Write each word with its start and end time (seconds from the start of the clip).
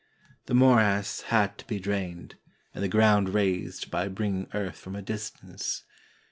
The 0.47 0.55
morass 0.55 1.21
had 1.27 1.59
to 1.59 1.67
be 1.67 1.77
drained, 1.79 2.33
and 2.73 2.83
the 2.83 2.87
ground 2.87 3.29
raised 3.35 3.83
97 3.91 3.91
RUSSIA 3.91 3.91
by 3.91 4.07
bringing 4.07 4.47
earth 4.55 4.77
from 4.79 4.95
a 4.95 5.01
distance. 5.03 5.83